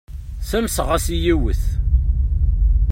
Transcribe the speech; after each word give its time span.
Ssamseɣ-as 0.41 1.05
i 1.15 1.17
yiwet. 1.23 1.63